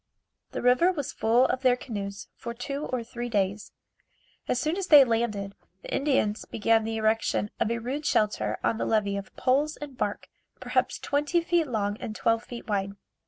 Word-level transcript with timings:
The 0.49 0.63
river 0.63 0.91
was 0.91 1.13
full 1.13 1.45
of 1.45 1.61
their 1.61 1.75
canoes 1.75 2.27
for 2.35 2.55
two 2.55 2.87
or 2.87 3.03
three 3.03 3.29
days. 3.29 3.71
As 4.47 4.59
soon 4.59 4.75
as 4.75 4.87
they 4.87 5.03
landed, 5.03 5.53
the 5.83 5.93
Indians 5.93 6.43
began 6.45 6.85
the 6.85 6.95
erection 6.97 7.51
of 7.59 7.69
a 7.69 7.77
rude 7.77 8.07
shelter 8.07 8.57
on 8.63 8.79
the 8.79 8.85
levee 8.85 9.15
of 9.17 9.35
poles 9.35 9.77
and 9.77 9.95
bark, 9.95 10.27
perhaps 10.59 10.97
twenty 10.97 11.39
feet 11.41 11.67
long 11.67 11.97
and 11.97 12.15
twelve 12.15 12.43
feet 12.43 12.67
wide. 12.67 12.93